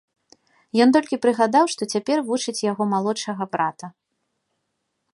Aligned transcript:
Ён 0.85 0.89
толькі 0.95 1.19
прыгадаў, 1.25 1.69
што 1.75 1.81
цяпер 1.97 2.17
вучыць 2.31 2.57
яго 2.71 2.83
малодшага 2.97 3.43
брата. 3.57 3.95